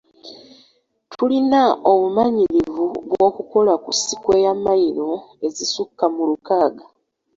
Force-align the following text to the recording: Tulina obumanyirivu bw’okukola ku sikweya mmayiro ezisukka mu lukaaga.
Tulina 1.13 1.61
obumanyirivu 1.91 2.85
bw’okukola 3.09 3.73
ku 3.83 3.91
sikweya 4.01 4.51
mmayiro 4.57 5.11
ezisukka 5.45 6.05
mu 6.15 6.23
lukaaga. 6.29 6.85